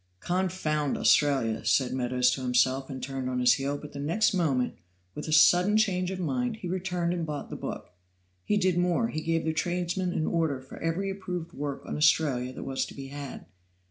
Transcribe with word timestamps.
"Confound 0.19 0.97
Australia!" 0.97 1.63
said 1.63 1.93
Meadows 1.93 2.31
to 2.31 2.41
himself, 2.41 2.89
and 2.89 3.03
turned 3.03 3.29
on 3.29 3.37
his 3.39 3.53
heel, 3.53 3.77
but 3.77 3.93
the 3.93 3.99
next 3.99 4.33
moment, 4.33 4.73
with 5.13 5.27
a 5.27 5.31
sudden 5.31 5.77
change 5.77 6.09
of 6.09 6.19
mind, 6.19 6.55
he 6.57 6.67
returned 6.67 7.13
and 7.13 7.23
bought 7.23 7.51
the 7.51 7.55
book. 7.55 7.91
He 8.43 8.57
did 8.57 8.79
more, 8.79 9.09
he 9.09 9.21
gave 9.21 9.45
the 9.45 9.53
tradesman 9.53 10.11
an 10.11 10.25
order 10.25 10.59
for 10.59 10.79
every 10.79 11.11
approved 11.11 11.53
work 11.53 11.85
on 11.85 11.97
Australia 11.97 12.51
that 12.51 12.63
was 12.63 12.83
to 12.87 12.95
be 12.95 13.09
had. 13.09 13.45